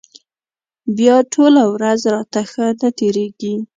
بیا 0.97 1.15
ټوله 1.33 1.63
ورځ 1.75 1.99
راته 2.13 2.41
ښه 2.51 2.65
نه 2.81 2.89
تېرېږي. 2.97 3.53